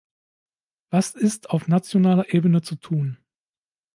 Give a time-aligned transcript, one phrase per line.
[0.89, 3.19] Was ist auf nationaler Ebene zu tun?